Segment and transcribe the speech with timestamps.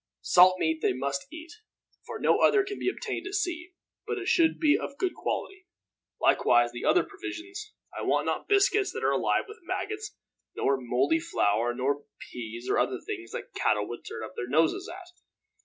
[0.23, 1.51] Salt meat they must eat,
[2.07, 3.73] for no other can be obtained at sea;
[4.07, 5.67] but it should be of good quality,
[6.19, 7.73] likewise the other provisions.
[7.95, 10.15] I want not biscuits that are alive with maggots,
[10.55, 14.89] nor moldy flour, nor peas or other things that cattle would turn up their noses
[14.91, 15.05] at.